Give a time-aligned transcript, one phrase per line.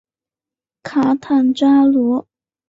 [0.81, 2.25] 卡坦扎罗。